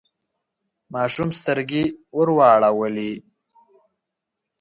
ماشوم 0.93 1.29
سترګې 1.39 1.83
ورواړولې. 2.17 3.11